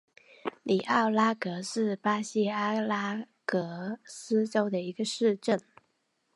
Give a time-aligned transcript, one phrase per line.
[0.63, 5.61] 里奥拉戈是巴西阿拉戈斯州的一个市镇。